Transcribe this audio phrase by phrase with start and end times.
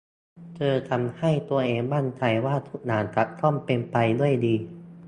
[0.55, 4.55] เธอทำให้ตัวเองมั่นใจว่าทุกอย่างจะต้องเป็นไปด้วยดี